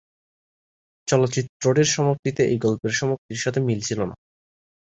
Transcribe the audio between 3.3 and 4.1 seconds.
সাথে মিল ছিল